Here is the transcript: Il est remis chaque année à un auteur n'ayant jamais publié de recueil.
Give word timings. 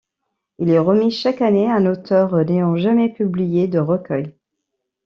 Il 0.57 0.71
est 0.71 0.79
remis 0.79 1.11
chaque 1.11 1.43
année 1.43 1.67
à 1.69 1.75
un 1.75 1.85
auteur 1.85 2.35
n'ayant 2.43 2.75
jamais 2.75 3.13
publié 3.13 3.67
de 3.67 3.77
recueil. 3.77 4.33